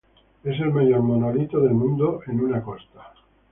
Es 0.43 0.59
el 0.59 0.73
mayor 0.73 1.03
monolito 1.03 1.59
del 1.59 1.75
mundo, 1.75 2.21
en 2.25 2.39
una 2.39 2.63
costa. 2.63 3.13